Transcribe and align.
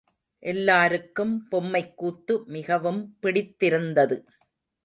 எல்லாருக்கும் 0.43 1.47
பொம்மைக்கூத்து 1.49 2.35
மிகவும் 2.47 3.01
பிடித்திருந்தது. 3.19 4.17